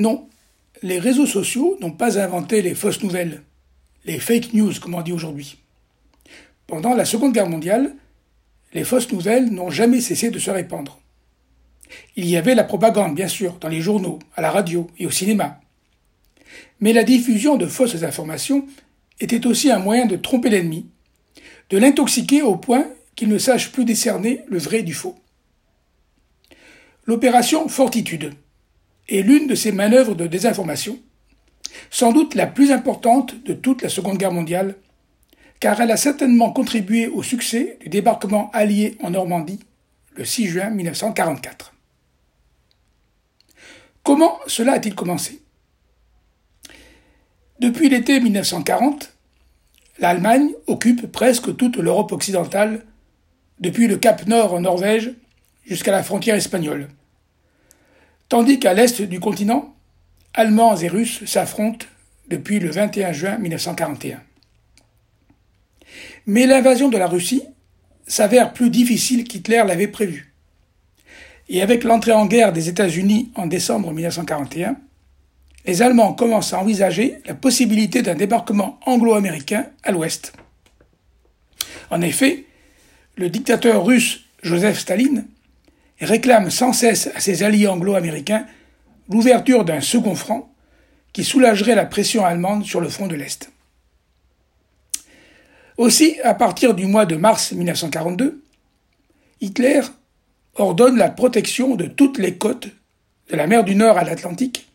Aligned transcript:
Non, 0.00 0.26
les 0.82 0.98
réseaux 0.98 1.26
sociaux 1.26 1.76
n'ont 1.82 1.90
pas 1.90 2.18
inventé 2.18 2.62
les 2.62 2.74
fausses 2.74 3.02
nouvelles, 3.02 3.42
les 4.06 4.18
fake 4.18 4.54
news 4.54 4.72
comme 4.80 4.94
on 4.94 5.02
dit 5.02 5.12
aujourd'hui. 5.12 5.58
Pendant 6.66 6.94
la 6.94 7.04
Seconde 7.04 7.34
Guerre 7.34 7.50
mondiale, 7.50 7.94
les 8.72 8.84
fausses 8.84 9.12
nouvelles 9.12 9.50
n'ont 9.50 9.68
jamais 9.68 10.00
cessé 10.00 10.30
de 10.30 10.38
se 10.38 10.50
répandre. 10.50 11.02
Il 12.16 12.24
y 12.24 12.38
avait 12.38 12.54
la 12.54 12.64
propagande, 12.64 13.14
bien 13.14 13.28
sûr, 13.28 13.58
dans 13.60 13.68
les 13.68 13.82
journaux, 13.82 14.18
à 14.36 14.40
la 14.40 14.50
radio 14.50 14.86
et 14.98 15.04
au 15.04 15.10
cinéma. 15.10 15.60
Mais 16.80 16.94
la 16.94 17.04
diffusion 17.04 17.58
de 17.58 17.66
fausses 17.66 18.02
informations 18.02 18.66
était 19.20 19.46
aussi 19.46 19.70
un 19.70 19.80
moyen 19.80 20.06
de 20.06 20.16
tromper 20.16 20.48
l'ennemi, 20.48 20.86
de 21.68 21.76
l'intoxiquer 21.76 22.40
au 22.40 22.56
point 22.56 22.86
qu'il 23.16 23.28
ne 23.28 23.36
sache 23.36 23.70
plus 23.70 23.84
décerner 23.84 24.44
le 24.48 24.60
vrai 24.60 24.82
du 24.82 24.94
faux. 24.94 25.18
L'opération 27.04 27.68
Fortitude 27.68 28.32
est 29.10 29.22
l'une 29.22 29.46
de 29.46 29.54
ces 29.54 29.72
manœuvres 29.72 30.14
de 30.14 30.26
désinformation, 30.26 30.98
sans 31.90 32.12
doute 32.12 32.34
la 32.34 32.46
plus 32.46 32.72
importante 32.72 33.42
de 33.44 33.52
toute 33.52 33.82
la 33.82 33.88
Seconde 33.88 34.18
Guerre 34.18 34.32
mondiale, 34.32 34.76
car 35.58 35.80
elle 35.80 35.90
a 35.90 35.96
certainement 35.96 36.52
contribué 36.52 37.06
au 37.06 37.22
succès 37.22 37.78
du 37.80 37.88
débarquement 37.88 38.50
allié 38.52 38.96
en 39.02 39.10
Normandie 39.10 39.60
le 40.14 40.24
6 40.24 40.46
juin 40.46 40.70
1944. 40.70 41.74
Comment 44.02 44.38
cela 44.46 44.72
a-t-il 44.72 44.94
commencé? 44.94 45.42
Depuis 47.60 47.90
l'été 47.90 48.20
1940, 48.20 49.14
l'Allemagne 49.98 50.50
occupe 50.66 51.12
presque 51.12 51.54
toute 51.56 51.76
l'Europe 51.76 52.12
occidentale, 52.12 52.86
depuis 53.58 53.86
le 53.86 53.98
Cap 53.98 54.26
Nord 54.26 54.54
en 54.54 54.60
Norvège 54.60 55.12
jusqu'à 55.66 55.92
la 55.92 56.02
frontière 56.02 56.36
espagnole. 56.36 56.88
Tandis 58.30 58.60
qu'à 58.60 58.74
l'est 58.74 59.02
du 59.02 59.18
continent, 59.18 59.74
Allemands 60.34 60.76
et 60.76 60.86
Russes 60.86 61.24
s'affrontent 61.26 61.86
depuis 62.28 62.60
le 62.60 62.70
21 62.70 63.12
juin 63.12 63.38
1941. 63.38 64.22
Mais 66.26 66.46
l'invasion 66.46 66.88
de 66.88 66.96
la 66.96 67.08
Russie 67.08 67.42
s'avère 68.06 68.52
plus 68.52 68.70
difficile 68.70 69.24
qu'Hitler 69.24 69.64
l'avait 69.66 69.88
prévu. 69.88 70.32
Et 71.48 71.60
avec 71.60 71.82
l'entrée 71.82 72.12
en 72.12 72.26
guerre 72.26 72.52
des 72.52 72.68
États-Unis 72.68 73.32
en 73.34 73.48
décembre 73.48 73.92
1941, 73.92 74.76
les 75.66 75.82
Allemands 75.82 76.14
commencent 76.14 76.52
à 76.52 76.60
envisager 76.60 77.18
la 77.26 77.34
possibilité 77.34 78.00
d'un 78.00 78.14
débarquement 78.14 78.78
anglo-américain 78.86 79.66
à 79.82 79.90
l'ouest. 79.90 80.34
En 81.90 82.00
effet, 82.00 82.44
le 83.16 83.28
dictateur 83.28 83.84
russe 83.84 84.20
Joseph 84.44 84.78
Staline 84.78 85.26
réclame 86.00 86.50
sans 86.50 86.72
cesse 86.72 87.10
à 87.14 87.20
ses 87.20 87.42
alliés 87.42 87.68
anglo-américains 87.68 88.46
l'ouverture 89.08 89.64
d'un 89.64 89.80
second 89.80 90.14
front 90.14 90.46
qui 91.12 91.24
soulagerait 91.24 91.74
la 91.74 91.86
pression 91.86 92.24
allemande 92.24 92.64
sur 92.64 92.80
le 92.80 92.88
front 92.88 93.06
de 93.06 93.16
l'Est. 93.16 93.50
Aussi, 95.76 96.20
à 96.22 96.34
partir 96.34 96.74
du 96.74 96.86
mois 96.86 97.06
de 97.06 97.16
mars 97.16 97.52
1942, 97.52 98.42
Hitler 99.40 99.80
ordonne 100.54 100.96
la 100.96 101.10
protection 101.10 101.74
de 101.74 101.86
toutes 101.86 102.18
les 102.18 102.36
côtes 102.36 102.68
de 103.30 103.36
la 103.36 103.46
mer 103.46 103.64
du 103.64 103.74
Nord 103.74 103.96
à 103.96 104.04
l'Atlantique 104.04 104.68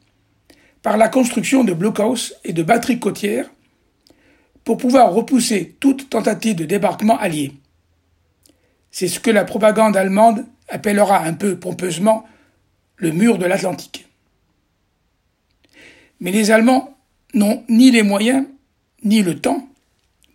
par 0.81 0.97
la 0.97 1.09
construction 1.09 1.63
de 1.63 1.73
blockhaus 1.73 2.33
et 2.43 2.53
de 2.53 2.63
batteries 2.63 2.99
côtières 2.99 3.49
pour 4.63 4.77
pouvoir 4.77 5.13
repousser 5.13 5.75
toute 5.79 6.09
tentative 6.09 6.55
de 6.55 6.65
débarquement 6.65 7.17
allié. 7.17 7.53
C'est 8.91 9.07
ce 9.07 9.19
que 9.19 9.31
la 9.31 9.45
propagande 9.45 9.97
allemande 9.97 10.45
appellera 10.69 11.23
un 11.23 11.33
peu 11.33 11.57
pompeusement 11.57 12.25
le 12.97 13.11
mur 13.11 13.37
de 13.37 13.45
l'Atlantique. 13.45 14.07
Mais 16.19 16.31
les 16.31 16.51
Allemands 16.51 16.97
n'ont 17.33 17.63
ni 17.67 17.91
les 17.91 18.03
moyens 18.03 18.45
ni 19.03 19.21
le 19.21 19.39
temps 19.39 19.67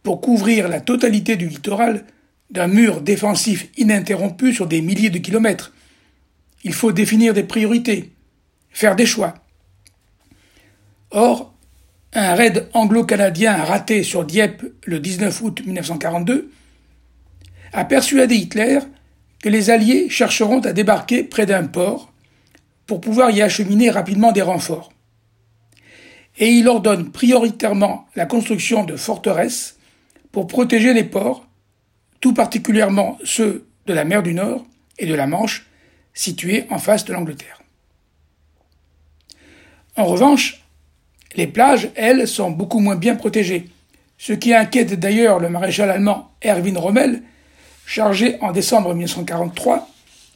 pour 0.02 0.20
couvrir 0.20 0.68
la 0.68 0.80
totalité 0.80 1.36
du 1.36 1.48
littoral 1.48 2.04
d'un 2.50 2.68
mur 2.68 3.00
défensif 3.00 3.68
ininterrompu 3.76 4.52
sur 4.52 4.66
des 4.66 4.80
milliers 4.80 5.10
de 5.10 5.18
kilomètres. 5.18 5.72
Il 6.64 6.74
faut 6.74 6.92
définir 6.92 7.32
des 7.32 7.44
priorités, 7.44 8.10
faire 8.70 8.96
des 8.96 9.06
choix. 9.06 9.34
Or, 11.10 11.54
un 12.12 12.34
raid 12.34 12.68
anglo-canadien 12.72 13.56
raté 13.56 14.02
sur 14.02 14.24
Dieppe 14.24 14.64
le 14.84 15.00
19 15.00 15.42
août 15.42 15.62
1942 15.64 16.50
a 17.72 17.84
persuadé 17.84 18.34
Hitler 18.34 18.80
que 19.42 19.48
les 19.48 19.70
Alliés 19.70 20.08
chercheront 20.08 20.60
à 20.60 20.72
débarquer 20.72 21.24
près 21.24 21.46
d'un 21.46 21.66
port 21.66 22.12
pour 22.86 23.00
pouvoir 23.00 23.30
y 23.30 23.42
acheminer 23.42 23.90
rapidement 23.90 24.32
des 24.32 24.42
renforts. 24.42 24.92
Et 26.38 26.48
il 26.48 26.68
ordonne 26.68 27.10
prioritairement 27.10 28.06
la 28.16 28.26
construction 28.26 28.84
de 28.84 28.96
forteresses 28.96 29.78
pour 30.32 30.46
protéger 30.46 30.92
les 30.92 31.04
ports, 31.04 31.46
tout 32.20 32.34
particulièrement 32.34 33.18
ceux 33.24 33.66
de 33.86 33.92
la 33.92 34.04
mer 34.04 34.22
du 34.22 34.34
Nord 34.34 34.64
et 34.98 35.06
de 35.06 35.14
la 35.14 35.26
Manche, 35.26 35.66
situés 36.12 36.66
en 36.70 36.78
face 36.78 37.04
de 37.04 37.12
l'Angleterre. 37.12 37.62
En 39.96 40.04
revanche, 40.04 40.64
les 41.36 41.46
plages, 41.46 41.90
elles, 41.94 42.26
sont 42.26 42.50
beaucoup 42.50 42.80
moins 42.80 42.96
bien 42.96 43.16
protégées, 43.16 43.68
ce 44.18 44.32
qui 44.32 44.52
inquiète 44.52 44.98
d'ailleurs 44.98 45.38
le 45.38 45.48
maréchal 45.48 45.90
allemand 45.90 46.32
Erwin 46.44 46.76
Rommel, 46.76 47.22
chargé 47.90 48.36
en 48.40 48.52
décembre 48.52 48.94
1943 48.94 49.88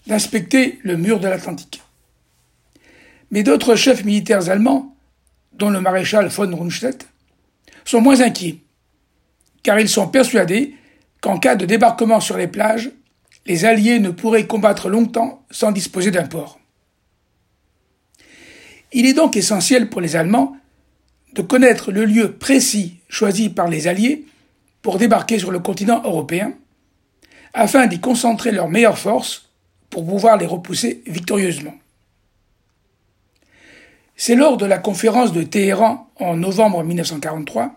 d'inspecter 0.08 0.80
le 0.82 0.96
mur 0.96 1.20
de 1.20 1.28
l'Atlantique. 1.28 1.82
Mais 3.30 3.44
d'autres 3.44 3.76
chefs 3.76 4.04
militaires 4.04 4.50
allemands, 4.50 4.96
dont 5.52 5.70
le 5.70 5.80
maréchal 5.80 6.26
von 6.26 6.56
Rundstedt, 6.56 7.06
sont 7.84 8.00
moins 8.00 8.20
inquiets 8.20 8.58
car 9.62 9.78
ils 9.78 9.88
sont 9.88 10.08
persuadés 10.08 10.74
qu'en 11.20 11.38
cas 11.38 11.54
de 11.54 11.64
débarquement 11.64 12.20
sur 12.20 12.36
les 12.36 12.48
plages, 12.48 12.90
les 13.46 13.64
Alliés 13.64 14.00
ne 14.00 14.10
pourraient 14.10 14.48
combattre 14.48 14.88
longtemps 14.88 15.46
sans 15.50 15.70
disposer 15.70 16.10
d'un 16.10 16.26
port. 16.26 16.58
Il 18.92 19.06
est 19.06 19.14
donc 19.14 19.36
essentiel 19.36 19.88
pour 19.90 20.00
les 20.00 20.16
Allemands 20.16 20.56
de 21.34 21.42
connaître 21.42 21.92
le 21.92 22.04
lieu 22.04 22.32
précis 22.32 22.96
choisi 23.08 23.48
par 23.48 23.68
les 23.68 23.86
Alliés 23.86 24.26
pour 24.82 24.98
débarquer 24.98 25.38
sur 25.38 25.52
le 25.52 25.60
continent 25.60 26.02
européen, 26.04 26.52
afin 27.54 27.86
d'y 27.86 28.00
concentrer 28.00 28.50
leurs 28.50 28.68
meilleures 28.68 28.98
forces 28.98 29.48
pour 29.88 30.04
pouvoir 30.04 30.36
les 30.36 30.46
repousser 30.46 31.02
victorieusement. 31.06 31.74
C'est 34.16 34.34
lors 34.34 34.56
de 34.56 34.66
la 34.66 34.78
conférence 34.78 35.32
de 35.32 35.42
Téhéran 35.42 36.10
en 36.16 36.36
novembre 36.36 36.82
1943 36.82 37.76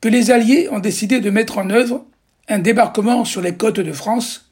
que 0.00 0.08
les 0.08 0.30
Alliés 0.30 0.68
ont 0.70 0.80
décidé 0.80 1.20
de 1.20 1.30
mettre 1.30 1.58
en 1.58 1.70
œuvre 1.70 2.04
un 2.48 2.58
débarquement 2.58 3.24
sur 3.24 3.40
les 3.40 3.54
côtes 3.54 3.80
de 3.80 3.92
France, 3.92 4.50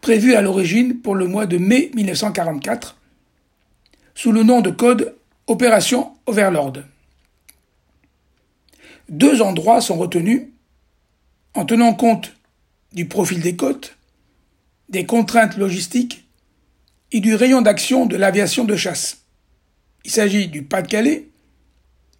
prévu 0.00 0.34
à 0.34 0.40
l'origine 0.40 1.00
pour 1.00 1.14
le 1.14 1.26
mois 1.26 1.46
de 1.46 1.58
mai 1.58 1.90
1944, 1.94 2.96
sous 4.14 4.32
le 4.32 4.42
nom 4.42 4.60
de 4.60 4.70
code 4.70 5.16
Opération 5.46 6.12
Overlord. 6.26 6.74
Deux 9.08 9.42
endroits 9.42 9.82
sont 9.82 9.96
retenus 9.96 10.48
en 11.54 11.66
tenant 11.66 11.92
compte 11.92 12.32
du 12.92 13.06
profil 13.06 13.40
des 13.40 13.56
côtes, 13.56 13.96
des 14.88 15.06
contraintes 15.06 15.56
logistiques 15.56 16.28
et 17.10 17.20
du 17.20 17.34
rayon 17.34 17.62
d'action 17.62 18.06
de 18.06 18.16
l'aviation 18.16 18.64
de 18.64 18.76
chasse. 18.76 19.24
Il 20.04 20.10
s'agit 20.10 20.48
du 20.48 20.62
Pas-de-Calais 20.62 21.28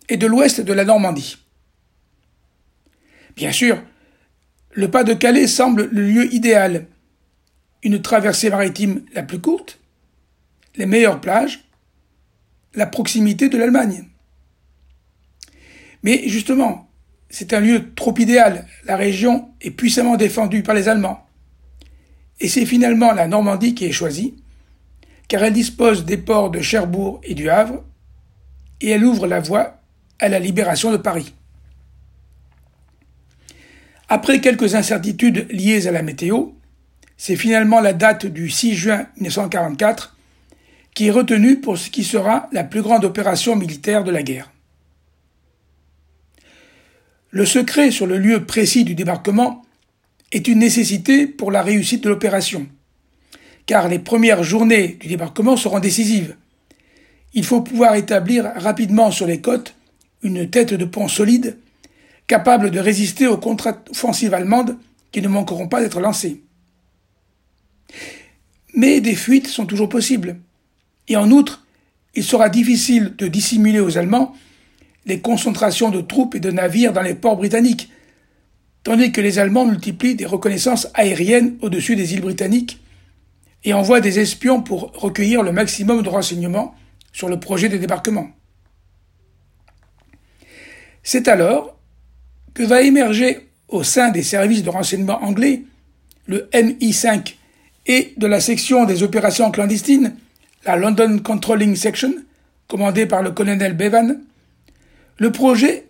et 0.09 0.17
de 0.17 0.27
l'ouest 0.27 0.61
de 0.61 0.73
la 0.73 0.85
Normandie. 0.85 1.39
Bien 3.37 3.53
sûr, 3.53 3.83
le 4.73 4.91
pas 4.91 5.05
de 5.05 5.15
Calais 5.15 5.47
semble 5.47 5.89
le 5.91 6.07
lieu 6.07 6.33
idéal. 6.33 6.87
Une 7.83 8.01
traversée 8.01 8.51
maritime 8.51 9.05
la 9.13 9.23
plus 9.23 9.41
courte, 9.41 9.81
les 10.77 10.87
meilleures 10.87 11.21
plages, 11.21 11.65
la 12.75 12.87
proximité 12.87 13.49
de 13.49 13.59
l'Allemagne. 13.59 14.09
Mais 16.03 16.29
justement, 16.29 16.92
c'est 17.33 17.55
un 17.55 17.61
lieu 17.61 17.93
trop 17.95 18.15
idéal. 18.19 18.67
La 18.85 18.97
région 18.97 19.49
est 19.63 19.71
puissamment 19.71 20.17
défendue 20.17 20.63
par 20.63 20.75
les 20.75 20.89
Allemands. 20.89 21.27
Et 22.41 22.49
c'est 22.49 22.67
finalement 22.67 23.13
la 23.13 23.27
Normandie 23.27 23.75
qui 23.75 23.87
est 23.87 23.93
choisie, 23.93 24.35
car 25.29 25.43
elle 25.43 25.55
dispose 25.55 26.05
des 26.05 26.19
ports 26.19 26.51
de 26.51 26.61
Cherbourg 26.61 27.21
et 27.25 27.35
du 27.35 27.49
Havre, 27.49 27.83
et 28.83 28.91
elle 28.91 29.05
ouvre 29.05 29.27
la 29.27 29.41
voie 29.41 29.81
à 30.19 30.29
la 30.29 30.39
libération 30.39 30.93
de 30.93 30.99
Paris. 30.99 31.35
Après 34.11 34.43
quelques 34.43 34.75
incertitudes 34.75 35.47
liées 35.51 35.87
à 35.87 35.91
la 35.93 36.03
météo, 36.03 36.49
c'est 37.17 37.37
finalement 37.37 37.81
la 37.81 37.95
date 37.95 38.27
du 38.27 38.51
6 38.51 38.75
juin 38.75 39.07
1944 39.17 40.17
qui 40.95 41.07
est 41.07 41.11
retenue 41.11 41.61
pour 41.61 41.79
ce 41.79 41.89
qui 41.89 42.05
sera 42.05 42.51
la 42.53 42.65
plus 42.65 42.83
grande 42.83 43.07
opération 43.07 43.57
militaire 43.57 44.05
de 44.05 44.11
la 44.11 44.23
guerre. 44.23 44.52
Le 47.35 47.47
secret 47.47 47.91
sur 47.91 48.07
le 48.07 48.19
lieu 48.19 48.45
précis 48.45 48.85
du 48.85 48.95
débarquement 48.95 49.63
est 50.33 50.49
une 50.49 50.59
nécessité 50.59 51.27
pour 51.27 51.51
la 51.51 51.63
réussite 51.63 52.05
de 52.05 52.11
l'opération, 52.11 52.67
car 53.65 53.89
les 53.89 53.99
premières 53.99 54.45
journées 54.45 54.99
du 55.01 55.09
débarquement 55.09 55.57
seront 55.57 55.81
décisives. 55.81 56.37
il 57.33 57.47
faut 57.47 57.63
pouvoir 57.63 57.95
établir 57.95 58.53
rapidement 58.57 59.11
sur 59.11 59.27
les 59.27 59.41
côtes 59.41 59.75
une 60.23 60.51
tête 60.51 60.75
de 60.75 60.85
pont 60.85 61.09
solide, 61.09 61.57
capable 62.27 62.71
de 62.71 62.79
résister 62.79 63.27
aux 63.27 63.39
contre-offensives 63.39 64.35
allemandes 64.35 64.77
qui 65.11 65.23
ne 65.23 65.29
manqueront 65.29 65.69
pas 65.69 65.81
d'être 65.81 66.01
lancées. 66.01 66.43
Mais 68.75 69.01
des 69.01 69.17
fuites 69.17 69.49
sont 69.49 69.65
toujours 69.65 69.89
possibles. 69.89 70.37
Et 71.09 71.17
en 71.17 71.31
outre, 71.31 71.65
il 72.15 72.25
sera 72.25 72.51
difficile 72.51 73.15
de 73.17 73.27
dissimuler 73.27 73.81
aux 73.81 73.97
Allemands 73.97 74.35
les 75.07 75.21
concentrations 75.21 75.91
de 75.91 76.01
troupes 76.01 76.35
et 76.35 76.41
de 76.41 76.51
navires 76.51 76.93
dans 76.93 77.03
les 77.03 77.15
ports 77.15 77.37
britanniques, 77.37 77.91
tandis 78.85 79.13
que 79.13 79.21
les 79.21 79.39
Allemands 79.39 79.67
multiplient 79.67 80.15
des 80.15 80.27
reconnaissances 80.27 80.89
aériennes 80.95 81.57
au-dessus 81.61 81.97
des 81.97 82.15
îles 82.15 82.21
britanniques 82.21 82.81
et 83.65 83.75
envoient 83.75 84.01
des 84.01 84.19
espions 84.19 84.63
pour 84.63 84.93
recueillir 84.95 85.43
le 85.43 85.53
maximum 85.53 86.03
de 86.03 86.09
renseignements 86.09 86.75
sur 87.13 87.29
le 87.29 87.39
projet 87.39 87.69
de 87.69 87.77
débarquement. 87.77 88.29
C'est 91.03 91.29
alors 91.29 91.77
que 92.55 92.63
va 92.63 92.83
émerger 92.83 93.49
au 93.69 93.83
sein 93.83 94.11
des 94.11 94.23
services 94.23 94.63
de 94.63 94.71
renseignement 94.71 95.23
anglais, 95.23 95.63
le 96.27 96.49
MI5 96.53 97.35
et 97.87 98.15
de 98.17 98.27
la 98.27 98.41
section 98.41 98.85
des 98.85 99.03
opérations 99.03 99.51
clandestines, 99.51 100.17
la 100.65 100.77
London 100.77 101.19
Controlling 101.19 101.75
Section, 101.75 102.15
commandée 102.69 103.07
par 103.07 103.23
le 103.23 103.33
colonel 103.33 103.75
Bevan, 103.77 104.21
le 105.19 105.33
projet 105.33 105.89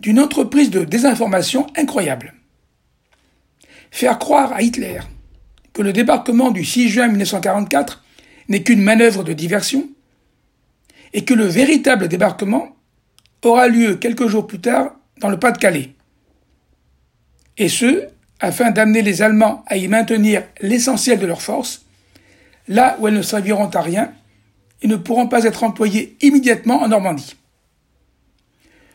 d'une 0.00 0.18
entreprise 0.18 0.70
de 0.70 0.84
désinformation 0.84 1.66
incroyable. 1.76 2.34
Faire 3.90 4.18
croire 4.18 4.52
à 4.52 4.62
Hitler 4.62 5.00
que 5.72 5.82
le 5.82 5.92
débarquement 5.92 6.50
du 6.50 6.64
6 6.64 6.88
juin 6.88 7.08
1944 7.08 8.02
n'est 8.48 8.62
qu'une 8.62 8.82
manœuvre 8.82 9.22
de 9.22 9.32
diversion 9.32 9.88
et 11.12 11.24
que 11.24 11.34
le 11.34 11.44
véritable 11.44 12.08
débarquement 12.08 12.76
aura 13.44 13.68
lieu 13.68 13.96
quelques 13.96 14.28
jours 14.28 14.46
plus 14.46 14.60
tard 14.60 14.94
dans 15.20 15.28
le 15.28 15.38
Pas-de-Calais. 15.38 15.90
Et 17.58 17.68
ce, 17.68 18.08
afin 18.40 18.70
d'amener 18.70 19.02
les 19.02 19.22
Allemands 19.22 19.62
à 19.66 19.76
y 19.76 19.88
maintenir 19.88 20.42
l'essentiel 20.60 21.18
de 21.18 21.26
leurs 21.26 21.42
forces, 21.42 21.84
là 22.68 22.96
où 22.98 23.08
elles 23.08 23.14
ne 23.14 23.22
serviront 23.22 23.68
à 23.68 23.80
rien 23.80 24.12
et 24.80 24.88
ne 24.88 24.96
pourront 24.96 25.28
pas 25.28 25.44
être 25.44 25.64
employées 25.64 26.16
immédiatement 26.22 26.82
en 26.82 26.88
Normandie. 26.88 27.36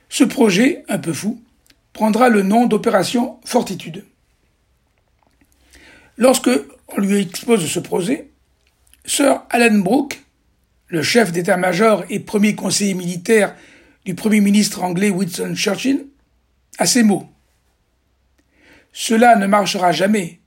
Ce 0.10 0.24
projet, 0.24 0.84
un 0.88 0.98
peu 0.98 1.14
fou, 1.14 1.42
prendra 1.94 2.30
le 2.30 2.44
nom 2.44 2.66
d'opération 2.66 3.40
Fortitude. 3.44 4.06
Lorsque 6.18 6.50
on 6.88 7.00
lui 7.00 7.20
expose 7.20 7.66
ce 7.66 7.80
projet, 7.80 8.30
Sir 9.06 9.44
Alan 9.50 9.80
Brooke, 9.80 10.22
le 10.88 11.02
chef 11.04 11.32
d'état-major 11.32 12.06
et 12.10 12.20
premier 12.20 12.56
conseiller 12.56 12.94
militaire 12.94 13.56
du 14.06 14.16
Premier 14.16 14.40
ministre 14.40 14.84
anglais 14.84 15.10
Winston 15.10 15.54
Churchill, 15.54 16.08
a 16.78 16.86
ces 16.86 17.04
mots. 17.04 17.28
Cela 18.94 19.36
ne 19.36 19.48
marchera 19.48 19.92
jamais, 19.92 20.40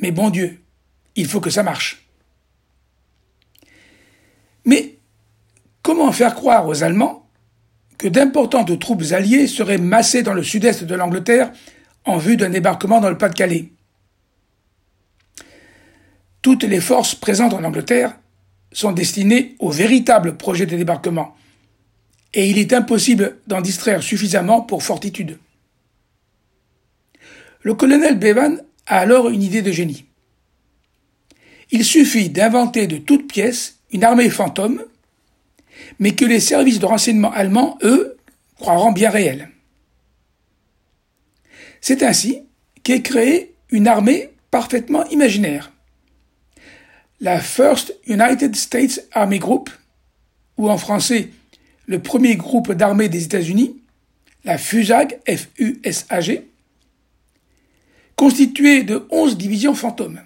mais 0.00 0.10
bon 0.10 0.30
Dieu, 0.30 0.60
il 1.14 1.26
faut 1.26 1.40
que 1.40 1.50
ça 1.50 1.62
marche. 1.62 2.04
Mais 4.64 4.98
comment 5.82 6.12
faire 6.12 6.34
croire 6.34 6.66
aux 6.66 6.82
Allemands 6.82 7.19
que 8.00 8.08
d'importantes 8.08 8.78
troupes 8.78 9.12
alliées 9.12 9.46
seraient 9.46 9.76
massées 9.76 10.22
dans 10.22 10.32
le 10.32 10.42
sud-est 10.42 10.84
de 10.84 10.94
l'Angleterre 10.94 11.52
en 12.06 12.16
vue 12.16 12.38
d'un 12.38 12.48
débarquement 12.48 12.98
dans 12.98 13.10
le 13.10 13.18
Pas-de-Calais 13.18 13.68
Toutes 16.40 16.64
les 16.64 16.80
forces 16.80 17.14
présentes 17.14 17.52
en 17.52 17.62
Angleterre 17.62 18.16
sont 18.72 18.92
destinées 18.92 19.54
au 19.58 19.70
véritable 19.70 20.38
projet 20.38 20.64
de 20.64 20.78
débarquement, 20.78 21.36
et 22.32 22.48
il 22.48 22.56
est 22.56 22.72
impossible 22.72 23.36
d'en 23.46 23.60
distraire 23.60 24.02
suffisamment 24.02 24.62
pour 24.62 24.82
fortitude. 24.82 25.38
Le 27.60 27.74
colonel 27.74 28.18
Bevan 28.18 28.62
a 28.86 29.00
alors 29.00 29.28
une 29.28 29.42
idée 29.42 29.60
de 29.60 29.72
génie. 29.72 30.06
Il 31.70 31.84
suffit 31.84 32.30
d'inventer 32.30 32.86
de 32.86 32.96
toutes 32.96 33.30
pièces 33.30 33.78
une 33.92 34.04
armée 34.04 34.30
fantôme, 34.30 34.82
mais 35.98 36.12
que 36.12 36.24
les 36.24 36.40
services 36.40 36.78
de 36.78 36.86
renseignement 36.86 37.32
allemands, 37.32 37.78
eux, 37.82 38.16
croiront 38.56 38.92
bien 38.92 39.10
réelle. 39.10 39.50
C'est 41.80 42.02
ainsi 42.02 42.42
qu'est 42.82 43.02
créée 43.02 43.54
une 43.70 43.88
armée 43.88 44.30
parfaitement 44.50 45.04
imaginaire. 45.06 45.72
La 47.20 47.40
First 47.40 47.94
United 48.06 48.56
States 48.56 49.06
Army 49.12 49.38
Group, 49.38 49.70
ou 50.56 50.70
en 50.70 50.78
français 50.78 51.30
le 51.86 52.00
premier 52.00 52.36
groupe 52.36 52.72
d'armée 52.72 53.08
des 53.08 53.24
États-Unis, 53.24 53.80
la 54.44 54.58
FUSAG, 54.58 55.18
F-U-S-A-G, 55.26 56.46
constitué 58.16 58.82
de 58.84 59.06
11 59.10 59.36
divisions 59.36 59.74
fantômes. 59.74 60.20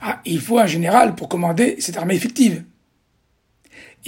Ah, 0.00 0.20
il 0.24 0.40
faut 0.40 0.58
un 0.58 0.66
général 0.66 1.14
pour 1.14 1.28
commander 1.28 1.76
cette 1.80 1.96
armée 1.96 2.18
fictive. 2.18 2.64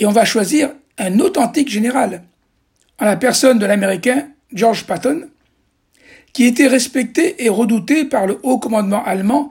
Et 0.00 0.06
on 0.06 0.10
va 0.10 0.24
choisir 0.24 0.70
un 0.98 1.20
authentique 1.20 1.70
général, 1.70 2.24
en 2.98 3.04
la 3.04 3.16
personne 3.16 3.60
de 3.60 3.66
l'américain 3.66 4.28
George 4.52 4.84
Patton, 4.84 5.28
qui 6.32 6.44
était 6.44 6.66
respecté 6.66 7.44
et 7.44 7.48
redouté 7.48 8.04
par 8.04 8.26
le 8.26 8.40
haut 8.42 8.58
commandement 8.58 9.04
allemand 9.04 9.50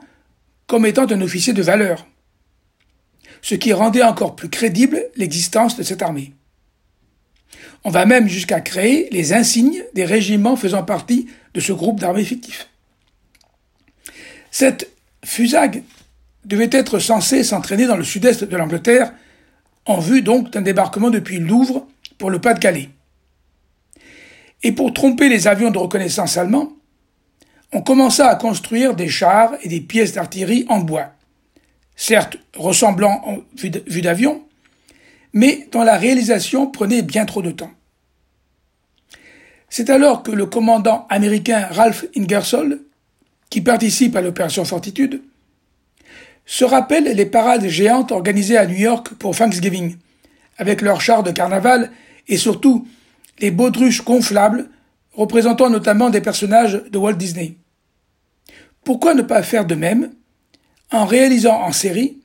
comme 0.66 0.84
étant 0.84 1.10
un 1.10 1.22
officier 1.22 1.54
de 1.54 1.62
valeur 1.62 2.06
ce 3.42 3.54
qui 3.54 3.72
rendait 3.72 4.02
encore 4.02 4.36
plus 4.36 4.48
crédible 4.48 5.02
l'existence 5.16 5.76
de 5.76 5.82
cette 5.82 6.02
armée. 6.02 6.32
On 7.84 7.90
va 7.90 8.04
même 8.04 8.28
jusqu'à 8.28 8.60
créer 8.60 9.08
les 9.10 9.32
insignes 9.32 9.82
des 9.94 10.04
régiments 10.04 10.56
faisant 10.56 10.82
partie 10.82 11.26
de 11.54 11.60
ce 11.60 11.72
groupe 11.72 11.98
d'armées 11.98 12.24
fictifs. 12.24 12.68
Cette 14.50 14.90
fusag 15.24 15.82
devait 16.44 16.68
être 16.72 16.98
censée 16.98 17.44
s'entraîner 17.44 17.86
dans 17.86 17.96
le 17.96 18.04
sud-est 18.04 18.44
de 18.44 18.56
l'Angleterre, 18.56 19.12
en 19.90 20.00
vue 20.00 20.22
donc 20.22 20.50
d'un 20.50 20.62
débarquement 20.62 21.10
depuis 21.10 21.38
Louvre 21.38 21.86
pour 22.18 22.30
le 22.30 22.40
Pas-de-Calais. 22.40 22.88
Et 24.62 24.72
pour 24.72 24.92
tromper 24.92 25.28
les 25.28 25.48
avions 25.48 25.70
de 25.70 25.78
reconnaissance 25.78 26.36
allemands, 26.36 26.72
on 27.72 27.82
commença 27.82 28.28
à 28.28 28.36
construire 28.36 28.94
des 28.94 29.08
chars 29.08 29.52
et 29.62 29.68
des 29.68 29.80
pièces 29.80 30.14
d'artillerie 30.14 30.66
en 30.68 30.80
bois 30.80 31.12
certes 32.00 32.38
ressemblant 32.56 33.20
en 33.26 33.38
vue 33.58 34.00
d'avion, 34.00 34.42
mais 35.34 35.68
dont 35.70 35.82
la 35.82 35.98
réalisation 35.98 36.66
prenait 36.66 37.02
bien 37.02 37.26
trop 37.26 37.42
de 37.42 37.50
temps. 37.50 37.70
C'est 39.68 39.90
alors 39.90 40.22
que 40.22 40.30
le 40.30 40.46
commandant 40.46 41.06
américain 41.10 41.68
Ralph 41.70 42.06
Ingersoll, 42.16 42.80
qui 43.50 43.60
participe 43.60 44.16
à 44.16 44.22
l'opération 44.22 44.64
Fortitude, 44.64 45.22
se 46.50 46.64
rappelle 46.64 47.04
les 47.04 47.26
parades 47.26 47.68
géantes 47.68 48.10
organisées 48.10 48.56
à 48.56 48.66
New 48.66 48.74
York 48.76 49.10
pour 49.20 49.36
Thanksgiving, 49.36 49.94
avec 50.58 50.80
leurs 50.80 51.00
chars 51.00 51.22
de 51.22 51.30
carnaval 51.30 51.92
et 52.26 52.36
surtout 52.36 52.88
les 53.38 53.52
baudruches 53.52 54.04
gonflables 54.04 54.68
représentant 55.12 55.70
notamment 55.70 56.10
des 56.10 56.20
personnages 56.20 56.82
de 56.90 56.98
Walt 56.98 57.14
Disney. 57.14 57.54
Pourquoi 58.82 59.14
ne 59.14 59.22
pas 59.22 59.44
faire 59.44 59.64
de 59.64 59.76
même 59.76 60.10
en 60.90 61.06
réalisant 61.06 61.54
en 61.54 61.70
série 61.70 62.18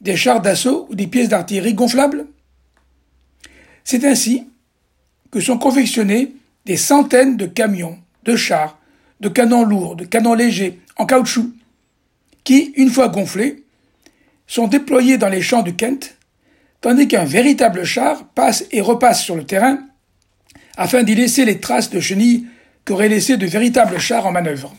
des 0.00 0.16
chars 0.16 0.40
d'assaut 0.40 0.86
ou 0.88 0.94
des 0.94 1.06
pièces 1.06 1.28
d'artillerie 1.28 1.74
gonflables? 1.74 2.24
C'est 3.84 4.06
ainsi 4.06 4.48
que 5.30 5.40
sont 5.40 5.58
confectionnés 5.58 6.34
des 6.64 6.78
centaines 6.78 7.36
de 7.36 7.44
camions, 7.44 7.98
de 8.24 8.36
chars, 8.36 8.78
de 9.20 9.28
canons 9.28 9.66
lourds, 9.66 9.96
de 9.96 10.06
canons 10.06 10.32
légers, 10.32 10.80
en 10.96 11.04
caoutchouc, 11.04 11.52
qui, 12.42 12.72
une 12.76 12.88
fois 12.88 13.08
gonflés, 13.08 13.65
sont 14.46 14.68
déployés 14.68 15.18
dans 15.18 15.28
les 15.28 15.42
champs 15.42 15.62
du 15.62 15.74
Kent, 15.74 16.16
tandis 16.80 17.08
qu'un 17.08 17.24
véritable 17.24 17.84
char 17.84 18.28
passe 18.34 18.64
et 18.70 18.80
repasse 18.80 19.22
sur 19.22 19.36
le 19.36 19.44
terrain 19.44 19.80
afin 20.76 21.02
d'y 21.02 21.14
laisser 21.14 21.44
les 21.44 21.58
traces 21.58 21.90
de 21.90 22.00
chenilles 22.00 22.46
qu'auraient 22.84 23.08
laissées 23.08 23.36
de 23.36 23.46
véritables 23.46 23.98
chars 23.98 24.26
en 24.26 24.32
manœuvre. 24.32 24.74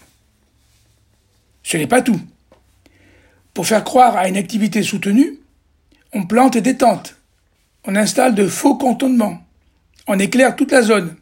Ce 1.63 1.75
n'est 1.75 1.87
pas 1.87 2.01
tout. 2.01 2.19
Pour 3.53 3.67
faire 3.67 3.83
croire 3.83 4.15
à 4.15 4.27
une 4.27 4.37
activité 4.37 4.83
soutenue, 4.83 5.39
on 6.13 6.25
plante 6.25 6.57
des 6.57 6.77
tentes, 6.77 7.17
on 7.85 7.95
installe 7.95 8.35
de 8.35 8.47
faux 8.47 8.75
cantonnements, 8.75 9.39
on 10.07 10.19
éclaire 10.19 10.55
toute 10.55 10.71
la 10.71 10.81
zone, 10.81 11.15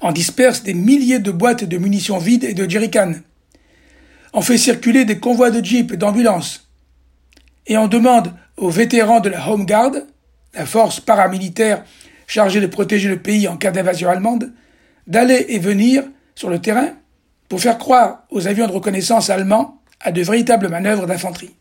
on 0.00 0.12
disperse 0.12 0.62
des 0.62 0.74
milliers 0.74 1.18
de 1.18 1.30
boîtes 1.30 1.64
de 1.64 1.78
munitions 1.78 2.18
vides 2.18 2.44
et 2.44 2.54
de 2.54 2.68
jerrycans, 2.68 3.14
on 4.32 4.42
fait 4.42 4.58
circuler 4.58 5.04
des 5.04 5.18
convois 5.18 5.50
de 5.50 5.64
jeeps 5.64 5.92
et 5.92 5.96
d'ambulances, 5.96 6.68
et 7.66 7.76
on 7.76 7.88
demande 7.88 8.34
aux 8.56 8.70
vétérans 8.70 9.20
de 9.20 9.28
la 9.28 9.48
Home 9.48 9.66
Guard, 9.66 9.92
la 10.54 10.66
force 10.66 11.00
paramilitaire 11.00 11.84
chargée 12.26 12.60
de 12.60 12.66
protéger 12.66 13.08
le 13.08 13.20
pays 13.20 13.48
en 13.48 13.56
cas 13.56 13.70
d'invasion 13.70 14.08
allemande, 14.08 14.52
d'aller 15.06 15.46
et 15.48 15.58
venir 15.58 16.04
sur 16.34 16.50
le 16.50 16.60
terrain 16.60 16.90
pour 17.48 17.60
faire 17.60 17.78
croire 17.78 18.24
aux 18.30 18.46
avions 18.46 18.66
de 18.66 18.72
reconnaissance 18.72 19.30
allemands 19.30 19.82
à 20.00 20.12
de 20.12 20.22
véritables 20.22 20.68
manœuvres 20.68 21.06
d'infanterie. 21.06 21.54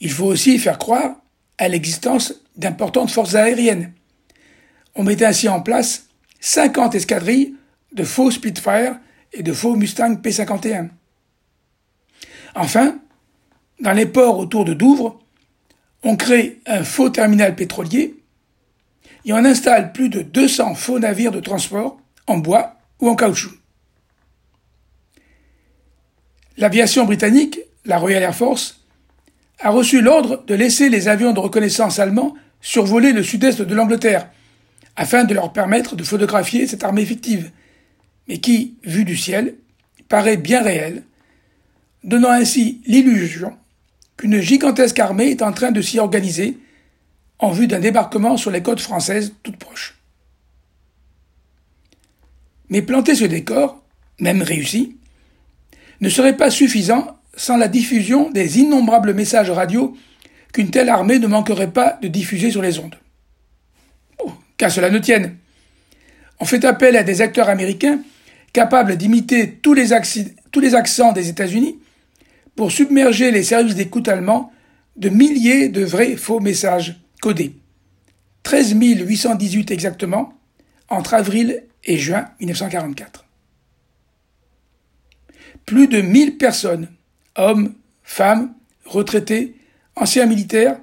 Il 0.00 0.10
faut 0.10 0.26
aussi 0.26 0.58
faire 0.58 0.78
croire 0.78 1.16
à 1.58 1.68
l'existence 1.68 2.34
d'importantes 2.56 3.10
forces 3.10 3.34
aériennes. 3.34 3.92
On 4.94 5.02
mettait 5.02 5.26
ainsi 5.26 5.48
en 5.48 5.60
place 5.60 6.06
50 6.40 6.94
escadrilles 6.94 7.54
de 7.92 8.04
faux 8.04 8.30
Spitfire 8.30 8.98
et 9.32 9.42
de 9.42 9.52
faux 9.52 9.76
Mustang 9.76 10.16
P-51. 10.16 10.88
Enfin, 12.54 12.98
dans 13.80 13.92
les 13.92 14.06
ports 14.06 14.38
autour 14.38 14.64
de 14.64 14.74
Douvres, 14.74 15.20
on 16.02 16.16
crée 16.16 16.60
un 16.66 16.84
faux 16.84 17.10
terminal 17.10 17.54
pétrolier 17.54 18.16
et 19.24 19.32
on 19.32 19.44
installe 19.44 19.92
plus 19.92 20.08
de 20.08 20.22
200 20.22 20.74
faux 20.74 20.98
navires 20.98 21.32
de 21.32 21.40
transport 21.40 21.98
en 22.26 22.38
bois 22.38 22.76
ou 23.00 23.08
en 23.08 23.16
caoutchouc. 23.16 23.54
L'aviation 26.56 27.04
britannique, 27.04 27.58
la 27.84 27.98
Royal 27.98 28.22
Air 28.22 28.34
Force, 28.34 28.80
a 29.58 29.70
reçu 29.70 30.00
l'ordre 30.00 30.44
de 30.46 30.54
laisser 30.54 30.88
les 30.88 31.08
avions 31.08 31.32
de 31.32 31.40
reconnaissance 31.40 31.98
allemands 31.98 32.34
survoler 32.60 33.12
le 33.12 33.22
sud-est 33.22 33.60
de 33.60 33.74
l'Angleterre, 33.74 34.28
afin 34.96 35.24
de 35.24 35.34
leur 35.34 35.52
permettre 35.52 35.96
de 35.96 36.04
photographier 36.04 36.66
cette 36.66 36.84
armée 36.84 37.04
fictive, 37.04 37.50
mais 38.28 38.38
qui, 38.38 38.76
vue 38.84 39.04
du 39.04 39.16
ciel, 39.16 39.56
paraît 40.08 40.36
bien 40.36 40.62
réelle, 40.62 41.02
donnant 42.04 42.30
ainsi 42.30 42.80
l'illusion 42.86 43.56
qu'une 44.16 44.40
gigantesque 44.40 44.98
armée 44.98 45.30
est 45.30 45.42
en 45.42 45.52
train 45.52 45.72
de 45.72 45.80
s'y 45.80 45.98
organiser 45.98 46.58
en 47.38 47.50
vue 47.50 47.66
d'un 47.66 47.80
débarquement 47.80 48.36
sur 48.36 48.50
les 48.50 48.62
côtes 48.62 48.80
françaises 48.80 49.34
toutes 49.42 49.56
proches. 49.56 49.96
Mais 52.68 52.82
planter 52.82 53.14
ce 53.14 53.24
décor, 53.24 53.82
même 54.20 54.42
réussi, 54.42 54.96
ne 56.00 56.08
serait 56.08 56.36
pas 56.36 56.50
suffisant 56.50 57.18
sans 57.36 57.56
la 57.56 57.68
diffusion 57.68 58.30
des 58.30 58.58
innombrables 58.60 59.14
messages 59.14 59.50
radio 59.50 59.96
qu'une 60.52 60.70
telle 60.70 60.88
armée 60.88 61.18
ne 61.18 61.26
manquerait 61.26 61.72
pas 61.72 61.98
de 62.00 62.08
diffuser 62.08 62.50
sur 62.50 62.62
les 62.62 62.78
ondes. 62.78 62.96
qu'à 64.56 64.70
cela 64.70 64.88
ne 64.88 64.98
tienne. 64.98 65.36
On 66.38 66.44
fait 66.44 66.64
appel 66.64 66.96
à 66.96 67.02
des 67.02 67.22
acteurs 67.22 67.48
américains 67.48 68.00
capables 68.52 68.96
d'imiter 68.96 69.50
tous, 69.50 69.74
tous 70.52 70.60
les, 70.60 70.74
accents 70.74 71.12
des 71.12 71.28
États-Unis 71.28 71.78
pour 72.56 72.72
submerger 72.72 73.30
les 73.30 73.42
services 73.42 73.74
d'écoute 73.74 74.08
allemands 74.08 74.52
de 74.96 75.08
milliers 75.08 75.68
de 75.68 75.84
vrais 75.84 76.16
faux 76.16 76.40
messages 76.40 77.00
codés. 77.20 77.56
13 78.44 78.74
818 78.74 79.70
exactement 79.70 80.34
entre 80.88 81.14
avril 81.14 81.64
et 81.84 81.98
juin 81.98 82.28
1944. 82.40 83.24
Plus 85.66 85.88
de 85.88 86.00
1000 86.00 86.36
personnes, 86.36 86.88
hommes, 87.36 87.74
femmes, 88.02 88.54
retraités, 88.84 89.56
anciens 89.96 90.26
militaires, 90.26 90.78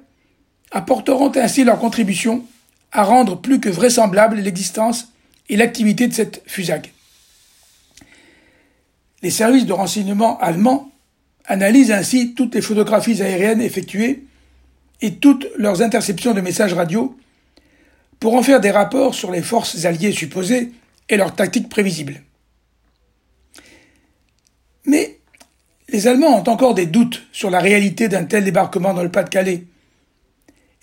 apporteront 0.70 1.32
ainsi 1.36 1.64
leur 1.64 1.78
contribution 1.78 2.44
à 2.90 3.04
rendre 3.04 3.40
plus 3.40 3.60
que 3.60 3.68
vraisemblable 3.68 4.36
l'existence 4.36 5.08
et 5.48 5.56
l'activité 5.56 6.08
de 6.08 6.12
cette 6.12 6.42
FUSAG. 6.46 6.92
Les 9.22 9.30
services 9.30 9.66
de 9.66 9.72
renseignement 9.72 10.38
allemands 10.40 10.91
analysent 11.46 11.92
ainsi 11.92 12.34
toutes 12.34 12.54
les 12.54 12.62
photographies 12.62 13.22
aériennes 13.22 13.60
effectuées 13.60 14.24
et 15.00 15.16
toutes 15.16 15.46
leurs 15.56 15.82
interceptions 15.82 16.34
de 16.34 16.40
messages 16.40 16.74
radio 16.74 17.16
pour 18.20 18.34
en 18.34 18.42
faire 18.42 18.60
des 18.60 18.70
rapports 18.70 19.14
sur 19.14 19.32
les 19.32 19.42
forces 19.42 19.84
alliées 19.84 20.12
supposées 20.12 20.70
et 21.08 21.16
leurs 21.16 21.34
tactiques 21.34 21.68
prévisibles. 21.68 22.22
Mais 24.84 25.18
les 25.88 26.06
Allemands 26.06 26.38
ont 26.38 26.48
encore 26.48 26.74
des 26.74 26.86
doutes 26.86 27.26
sur 27.32 27.50
la 27.50 27.58
réalité 27.58 28.08
d'un 28.08 28.24
tel 28.24 28.44
débarquement 28.44 28.94
dans 28.94 29.02
le 29.02 29.10
Pas-de-Calais, 29.10 29.64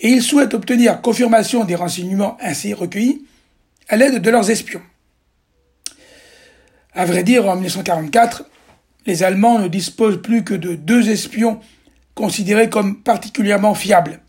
et 0.01 0.10
ils 0.10 0.22
souhaitent 0.22 0.54
obtenir 0.54 1.01
confirmation 1.01 1.66
des 1.66 1.75
renseignements 1.75 2.38
ainsi 2.42 2.74
recueillis 2.74 3.25
à 3.89 3.98
l'aide 3.98 4.22
de 4.22 4.30
leurs 4.30 4.50
espions. 4.50 4.82
À 6.94 7.06
vrai 7.06 7.24
dire, 7.24 7.48
en 7.48 7.56
1944, 7.56 8.46
les 9.06 9.24
Allemands 9.24 9.60
ne 9.60 9.68
disposent 9.68 10.22
plus 10.22 10.44
que 10.44 10.53
de 10.53 10.75
deux 10.75 11.10
espions 11.10 11.60
considérés 12.15 12.70
comme 12.70 13.01
particulièrement 13.01 13.74
fiables, 13.74 14.20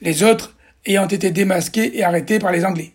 les 0.00 0.22
autres 0.22 0.56
ayant 0.86 1.08
été 1.08 1.30
démasqués 1.30 1.98
et 1.98 2.04
arrêtés 2.04 2.38
par 2.38 2.52
les 2.52 2.64
Anglais. 2.64 2.92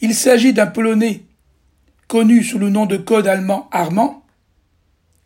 Il 0.00 0.14
s'agit 0.14 0.52
d'un 0.52 0.66
Polonais 0.66 1.22
connu 2.06 2.42
sous 2.42 2.58
le 2.58 2.70
nom 2.70 2.86
de 2.86 2.96
code 2.96 3.26
allemand 3.26 3.68
Armand 3.72 4.24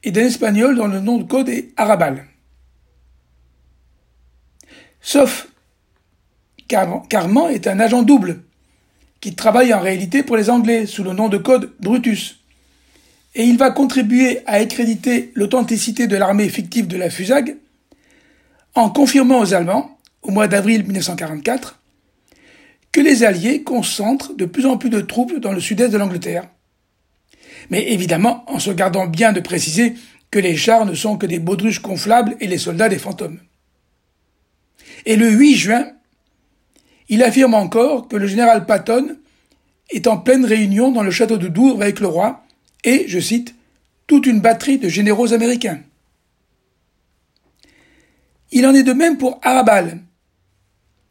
et 0.04 0.10
d'un 0.10 0.22
Espagnol 0.22 0.76
dont 0.76 0.88
le 0.88 1.00
nom 1.00 1.18
de 1.18 1.24
code 1.24 1.48
est 1.48 1.70
Arabal. 1.76 2.26
Sauf 5.00 5.48
qu'Armand 6.68 7.48
est 7.48 7.66
un 7.66 7.80
agent 7.80 8.02
double 8.02 8.42
qui 9.20 9.34
travaille 9.34 9.74
en 9.74 9.80
réalité 9.80 10.22
pour 10.22 10.36
les 10.36 10.48
Anglais 10.48 10.86
sous 10.86 11.04
le 11.04 11.12
nom 11.12 11.28
de 11.28 11.38
code 11.38 11.72
Brutus. 11.80 12.41
Et 13.34 13.44
il 13.44 13.56
va 13.56 13.70
contribuer 13.70 14.40
à 14.46 14.54
accréditer 14.54 15.32
l'authenticité 15.34 16.06
de 16.06 16.16
l'armée 16.16 16.48
fictive 16.48 16.86
de 16.86 16.96
la 16.96 17.10
FUSAG 17.10 17.56
en 18.74 18.90
confirmant 18.90 19.40
aux 19.40 19.54
Allemands, 19.54 19.98
au 20.22 20.30
mois 20.30 20.48
d'avril 20.48 20.84
1944, 20.84 21.80
que 22.90 23.00
les 23.00 23.24
Alliés 23.24 23.62
concentrent 23.62 24.34
de 24.34 24.44
plus 24.44 24.66
en 24.66 24.76
plus 24.76 24.90
de 24.90 25.00
troupes 25.00 25.38
dans 25.38 25.52
le 25.52 25.60
sud-est 25.60 25.90
de 25.90 25.98
l'Angleterre. 25.98 26.48
Mais 27.70 27.92
évidemment 27.92 28.44
en 28.48 28.58
se 28.58 28.70
gardant 28.70 29.06
bien 29.06 29.32
de 29.32 29.40
préciser 29.40 29.94
que 30.30 30.38
les 30.38 30.56
chars 30.56 30.84
ne 30.84 30.94
sont 30.94 31.16
que 31.16 31.26
des 31.26 31.38
baudruches 31.38 31.82
gonflables 31.82 32.36
et 32.40 32.46
les 32.46 32.58
soldats 32.58 32.88
des 32.88 32.98
fantômes. 32.98 33.40
Et 35.06 35.16
le 35.16 35.30
8 35.30 35.56
juin, 35.56 35.86
il 37.08 37.22
affirme 37.22 37.54
encore 37.54 38.08
que 38.08 38.16
le 38.16 38.26
général 38.26 38.66
Patton 38.66 39.16
est 39.90 40.06
en 40.06 40.18
pleine 40.18 40.44
réunion 40.44 40.90
dans 40.90 41.02
le 41.02 41.10
château 41.10 41.36
de 41.36 41.48
Douvres 41.48 41.82
avec 41.82 42.00
le 42.00 42.06
roi 42.06 42.44
et, 42.84 43.04
je 43.08 43.18
cite, 43.18 43.54
toute 44.06 44.26
une 44.26 44.40
batterie 44.40 44.78
de 44.78 44.88
généraux 44.88 45.32
américains. 45.32 45.80
Il 48.50 48.66
en 48.66 48.74
est 48.74 48.82
de 48.82 48.92
même 48.92 49.16
pour 49.16 49.40
Arabal, 49.42 50.00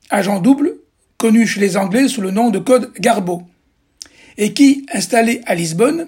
agent 0.09 0.39
double 0.39 0.75
connu 1.17 1.45
chez 1.47 1.59
les 1.59 1.77
Anglais 1.77 2.07
sous 2.07 2.21
le 2.21 2.31
nom 2.31 2.49
de 2.49 2.59
code 2.59 2.91
Garbo, 2.99 3.43
et 4.37 4.53
qui, 4.53 4.85
installé 4.91 5.41
à 5.45 5.55
Lisbonne, 5.55 6.07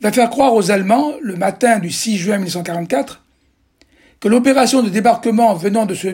va 0.00 0.12
faire 0.12 0.30
croire 0.30 0.54
aux 0.54 0.70
Allemands, 0.70 1.14
le 1.20 1.36
matin 1.36 1.78
du 1.78 1.90
6 1.90 2.18
juin 2.18 2.36
1944, 2.36 3.22
que 4.20 4.28
l'opération 4.28 4.82
de 4.82 4.88
débarquement 4.88 5.54
venant 5.54 5.86
de 5.86 5.94
se 5.94 6.08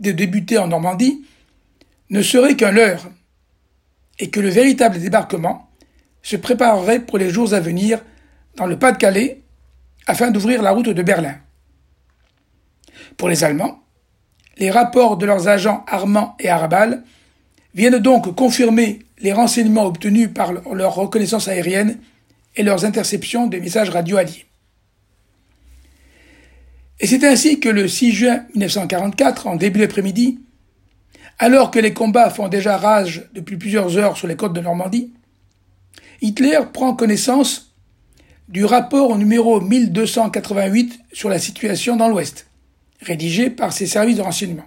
débuter 0.00 0.58
en 0.58 0.68
Normandie 0.68 1.24
ne 2.10 2.22
serait 2.22 2.56
qu'un 2.56 2.72
leurre, 2.72 3.08
et 4.18 4.30
que 4.30 4.40
le 4.40 4.48
véritable 4.48 5.00
débarquement 5.00 5.70
se 6.24 6.36
préparerait 6.36 7.00
pour 7.00 7.18
les 7.18 7.30
jours 7.30 7.54
à 7.54 7.60
venir 7.60 8.00
dans 8.56 8.66
le 8.66 8.78
Pas-de-Calais 8.78 9.42
afin 10.06 10.30
d'ouvrir 10.30 10.62
la 10.62 10.72
route 10.72 10.88
de 10.88 11.02
Berlin. 11.02 11.36
Pour 13.16 13.28
les 13.28 13.44
Allemands, 13.44 13.84
les 14.58 14.70
rapports 14.70 15.16
de 15.16 15.26
leurs 15.26 15.48
agents 15.48 15.84
Armand 15.86 16.34
et 16.40 16.48
Arabal 16.48 17.04
viennent 17.74 17.98
donc 17.98 18.34
confirmer 18.34 19.00
les 19.18 19.32
renseignements 19.32 19.84
obtenus 19.84 20.30
par 20.32 20.52
leur 20.52 20.94
reconnaissance 20.94 21.46
aérienne 21.46 21.98
et 22.56 22.62
leurs 22.62 22.84
interceptions 22.84 23.46
des 23.46 23.60
messages 23.60 23.90
radio 23.90 24.16
alliés. 24.16 24.46
Et 27.00 27.06
c'est 27.06 27.24
ainsi 27.24 27.60
que 27.60 27.68
le 27.68 27.86
6 27.86 28.12
juin 28.12 28.44
1944, 28.54 29.46
en 29.46 29.56
début 29.56 29.80
d'après-midi, 29.80 30.38
alors 31.38 31.70
que 31.70 31.80
les 31.80 31.92
combats 31.92 32.30
font 32.30 32.48
déjà 32.48 32.78
rage 32.78 33.28
depuis 33.34 33.56
plusieurs 33.56 33.98
heures 33.98 34.16
sur 34.16 34.28
les 34.28 34.36
côtes 34.36 34.52
de 34.52 34.60
Normandie, 34.60 35.12
Hitler 36.24 36.60
prend 36.72 36.94
connaissance 36.94 37.74
du 38.48 38.64
rapport 38.64 39.10
au 39.10 39.18
numéro 39.18 39.60
1288 39.60 40.98
sur 41.12 41.28
la 41.28 41.38
situation 41.38 41.96
dans 41.96 42.08
l'Ouest, 42.08 42.46
rédigé 43.02 43.50
par 43.50 43.74
ses 43.74 43.86
services 43.86 44.16
de 44.16 44.22
renseignement. 44.22 44.64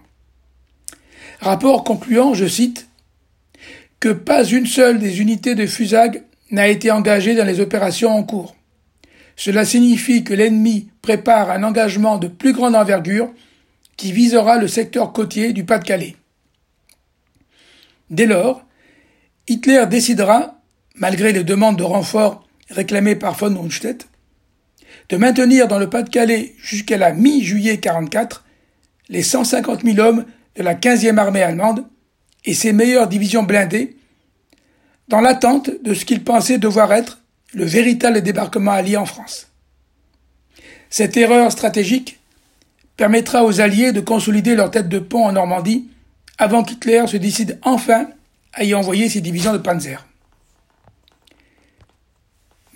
Rapport 1.40 1.84
concluant, 1.84 2.36
je 2.36 2.46
cite, 2.46 2.88
que 4.00 4.10
pas 4.10 4.44
une 4.44 4.68
seule 4.68 5.00
des 5.00 5.20
unités 5.20 5.56
de 5.56 5.66
FUSAG 5.66 6.26
n'a 6.52 6.68
été 6.68 6.92
engagée 6.92 7.34
dans 7.34 7.44
les 7.44 7.60
opérations 7.60 8.12
en 8.12 8.22
cours. 8.22 8.56
Cela 9.36 9.66
signifie 9.66 10.24
que 10.24 10.36
l'ennemi 10.36 10.90
prépare 11.02 11.50
un 11.50 11.64
engagement 11.64 12.20
de 12.20 12.28
plus 12.28 12.54
grande 12.54 12.76
envergure 12.76 13.34
qui 13.96 14.12
visera 14.12 14.60
le 14.60 14.68
secteur 14.68 15.12
côtier 15.12 15.54
du 15.54 15.66
Pas-de-Calais. 15.66 16.18
Dès 18.12 18.28
lors, 18.28 18.64
Hitler 19.48 19.88
décidera, 19.90 20.57
malgré 20.98 21.32
les 21.32 21.44
demandes 21.44 21.77
de 21.77 21.84
renfort 21.84 22.46
réclamées 22.70 23.16
par 23.16 23.36
von 23.36 23.60
Rundstedt, 23.60 24.08
de 25.10 25.18
maintenir 25.18 25.68
dans 25.68 25.80
le 25.80 25.89
Pas-de-Calais 25.89 26.54
jusqu'à 26.58 26.98
la 26.98 27.13
mi-juillet 27.13 27.77
44 27.77 28.44
les 29.10 29.24
150 29.24 29.84
000 29.84 30.00
hommes 30.00 30.25
de 30.56 30.63
la 30.63 30.75
15e 30.75 31.18
armée 31.18 31.42
allemande 31.42 31.86
et 32.44 32.54
ses 32.54 32.74
meilleures 32.74 33.08
divisions 33.08 33.44
blindées, 33.44 33.96
dans 35.08 35.22
l'attente 35.22 35.70
de 35.84 35.94
ce 35.94 36.04
qu'il 36.04 36.24
pensait 36.24 36.58
devoir 36.58 36.92
être 36.92 37.20
le 37.54 37.63
véritable 37.63 38.22
débarquement 38.22 38.72
allié 38.72 38.98
en 38.98 39.06
France. 39.06 39.48
Cette 40.89 41.16
erreur 41.16 41.51
stratégique 41.51 42.20
permettra 42.98 43.46
aux 43.46 43.62
Alliés 43.62 43.92
de 43.92 44.01
consolider 44.01 44.56
leur 44.56 44.72
tête 44.72 44.89
de 44.89 45.00
pont 45.00 45.25
en 45.25 45.32
Normandie 45.32 45.88
avant 46.38 46.63
qu'Hitler 46.63 47.06
se 47.08 47.18
décide 47.18 47.60
enfin 47.62 48.08
à 48.54 48.63
y 48.63 48.74
envoyer 48.74 49.08
ses 49.08 49.22
divisions 49.22 49.54
de 49.54 49.60
panzer. 49.60 50.07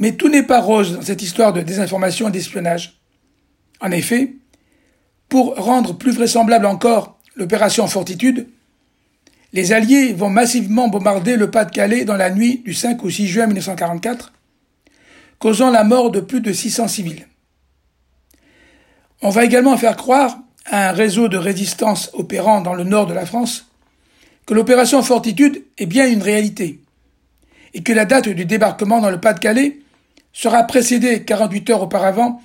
Mais 0.02 0.14
tout 0.14 0.30
n'est 0.30 0.42
pas 0.42 0.60
rose 0.60 0.96
dans 0.96 1.02
cette 1.04 1.22
histoire 1.22 1.54
de 1.54 1.62
désinformation 1.62 2.28
et 2.28 2.32
d'espionnage. 2.32 3.00
En 3.82 3.92
effet, 3.92 4.34
pour 5.30 5.56
rendre 5.56 5.96
plus 5.96 6.12
vraisemblable 6.12 6.66
encore 6.66 7.20
l'opération 7.36 7.86
Fortitude, 7.86 8.50
les 9.54 9.74
Alliés 9.74 10.14
vont 10.14 10.32
massivement 10.32 10.88
bombarder 10.88 11.38
le 11.38 11.52
Pas-de-Calais 11.52 12.04
dans 12.04 12.16
la 12.16 12.32
nuit 12.32 12.64
du 12.66 12.74
5 12.74 13.04
au 13.04 13.12
6 13.12 13.28
juin 13.28 13.46
1944, 13.46 14.34
causant 15.38 15.70
la 15.70 15.84
mort 15.84 16.10
de 16.10 16.20
plus 16.20 16.42
de 16.42 16.52
600 16.52 16.88
civils. 16.88 17.28
On 19.22 19.30
va 19.30 19.46
également 19.46 19.78
faire 19.78 19.98
croire 19.98 20.40
à 20.66 20.90
un 20.90 20.94
réseau 20.94 21.28
de 21.28 21.38
résistance 21.38 22.10
opérant 22.14 22.62
dans 22.62 22.74
le 22.74 22.86
nord 22.86 23.06
de 23.06 23.14
la 23.14 23.28
France 23.28 23.68
que 24.48 24.56
l'opération 24.56 25.04
Fortitude 25.04 25.64
est 25.78 25.86
bien 25.86 26.10
une 26.10 26.24
réalité 26.24 26.80
et 27.76 27.84
que 27.84 27.94
la 27.94 28.06
date 28.06 28.30
du 28.30 28.46
débarquement 28.46 29.00
dans 29.00 29.12
le 29.12 29.22
Pas-de-Calais 29.22 29.81
sera 30.34 30.64
précédée 30.64 31.24
48 31.24 31.70
heures 31.72 31.82
auparavant 31.84 32.42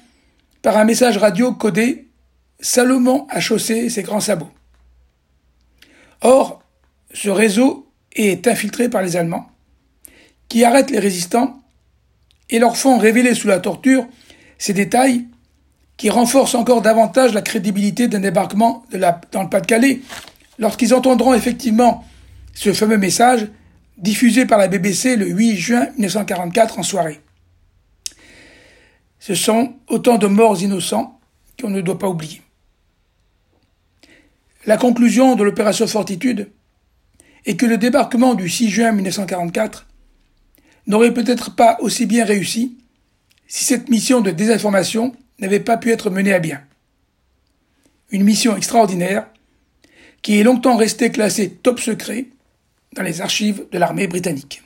par 0.63 0.77
un 0.77 0.85
message 0.85 1.19
radio 1.19 1.53
codé 1.53 2.09
Salomon 2.61 3.27
a 3.31 3.41
chaussé 3.41 3.89
ses 3.91 4.03
grands 4.03 4.21
sabots. 4.21 4.51
Or, 6.23 6.63
ce 7.13 7.29
réseau 7.29 7.89
est 8.15 8.47
infiltré 8.49 8.89
par 8.89 9.03
les 9.03 9.17
Allemands, 9.17 9.47
qui 10.49 10.65
arrêtent 10.65 10.91
les 10.91 10.99
résistants 10.99 11.61
et 12.51 12.59
leur 12.59 12.77
font 12.77 12.99
révéler 12.99 13.35
sous 13.35 13.49
la 13.49 13.61
torture 13.61 14.07
ces 14.59 14.73
détails 14.73 15.27
qui 15.97 16.11
renforcent 16.11 16.55
encore 16.55 16.83
davantage 16.83 17.33
la 17.33 17.43
crédibilité 17.43 18.09
d'un 18.09 18.21
débarquement 18.21 18.85
dans 19.33 19.43
le 19.43 19.49
Pas-de-Calais 19.49 20.01
lorsqu'ils 20.59 20.95
entendront 20.95 21.35
effectivement 21.35 22.05
ce 22.55 22.73
fameux 22.73 22.99
message 22.99 23.49
diffusé 23.99 24.47
par 24.47 24.59
la 24.59 24.69
BBC 24.69 25.17
le 25.17 25.27
8 25.27 25.57
juin 25.57 25.87
1944 25.99 26.79
en 26.79 26.83
soirée. 26.83 27.21
Ce 29.27 29.35
sont 29.35 29.75
autant 29.89 30.19
de 30.19 30.29
morts 30.29 30.63
innocents 30.63 31.19
qu'on 31.61 31.71
ne 31.71 31.81
doit 31.81 31.99
pas 31.99 32.09
oublier. 32.09 32.43
La 34.67 34.77
conclusion 34.77 35.35
de 35.35 35.43
l'opération 35.43 35.89
Fortitude 35.89 36.53
est 37.45 37.57
que 37.57 37.67
le 37.67 37.77
débarquement 37.77 38.35
du 38.35 38.49
6 38.49 38.71
juin 38.71 38.93
1944 38.93 39.89
n'aurait 40.87 41.13
peut-être 41.13 41.57
pas 41.57 41.77
aussi 41.81 42.07
bien 42.07 42.25
réussi 42.25 42.79
si 43.49 43.65
cette 43.65 43.89
mission 43.89 44.21
de 44.21 44.31
désinformation 44.31 45.13
n'avait 45.41 45.59
pas 45.59 45.77
pu 45.77 45.91
être 45.91 46.09
menée 46.09 46.33
à 46.33 46.39
bien. 46.39 46.63
Une 48.13 48.23
mission 48.23 48.57
extraordinaire 48.57 49.27
qui 50.23 50.39
est 50.39 50.45
longtemps 50.45 50.77
restée 50.77 51.11
classée 51.11 51.51
top 51.51 51.81
secret 51.81 52.27
dans 52.95 53.03
les 53.03 53.21
archives 53.21 53.67
de 53.73 53.79
l'armée 53.79 54.07
britannique. 54.07 54.63